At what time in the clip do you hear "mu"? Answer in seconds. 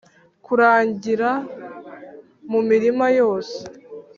2.51-2.59